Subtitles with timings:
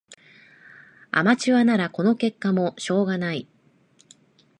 [1.11, 3.47] アマチュアならこの結果もしょうがない